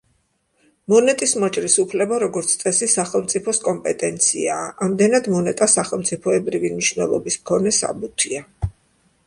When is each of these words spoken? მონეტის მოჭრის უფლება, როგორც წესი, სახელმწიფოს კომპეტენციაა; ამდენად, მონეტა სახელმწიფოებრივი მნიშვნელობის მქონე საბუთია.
მონეტის 0.91 1.33
მოჭრის 1.41 1.75
უფლება, 1.83 2.17
როგორც 2.23 2.53
წესი, 2.63 2.87
სახელმწიფოს 2.93 3.61
კომპეტენციაა; 3.67 4.71
ამდენად, 4.87 5.29
მონეტა 5.35 5.67
სახელმწიფოებრივი 5.77 6.73
მნიშვნელობის 6.77 7.39
მქონე 7.45 7.75
საბუთია. 7.83 8.43